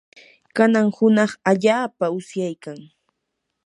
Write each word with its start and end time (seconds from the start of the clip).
kanan 0.55 0.87
hunaq 0.95 1.31
allaapam 1.49 2.11
usyaykan. 2.17 2.79